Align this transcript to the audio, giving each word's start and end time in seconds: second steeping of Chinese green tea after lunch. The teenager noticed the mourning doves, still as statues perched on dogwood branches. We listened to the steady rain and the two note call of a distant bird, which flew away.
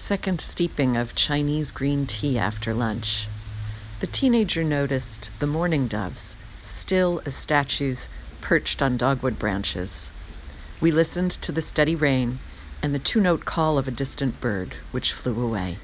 second 0.00 0.40
steeping 0.40 0.96
of 0.96 1.14
Chinese 1.14 1.70
green 1.70 2.06
tea 2.06 2.38
after 2.38 2.72
lunch. 2.72 3.28
The 4.00 4.06
teenager 4.06 4.64
noticed 4.64 5.30
the 5.40 5.46
mourning 5.46 5.88
doves, 5.88 6.36
still 6.62 7.20
as 7.26 7.34
statues 7.34 8.08
perched 8.40 8.80
on 8.80 8.96
dogwood 8.96 9.38
branches. 9.38 10.10
We 10.80 10.90
listened 10.90 11.32
to 11.32 11.52
the 11.52 11.60
steady 11.60 11.94
rain 11.94 12.38
and 12.82 12.94
the 12.94 12.98
two 12.98 13.20
note 13.20 13.44
call 13.44 13.76
of 13.76 13.86
a 13.86 13.90
distant 13.90 14.40
bird, 14.40 14.76
which 14.90 15.12
flew 15.12 15.38
away. 15.38 15.76